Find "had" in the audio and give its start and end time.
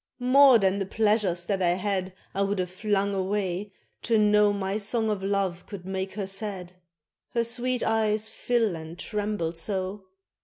1.75-2.13